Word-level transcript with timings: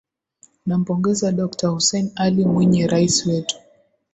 Nampongeza 0.65 1.31
Dokta 1.31 1.67
Hussein 1.69 2.11
Ali 2.15 2.45
Mwinyi 2.45 2.87
Rais 2.87 3.25
wetu 3.27 3.55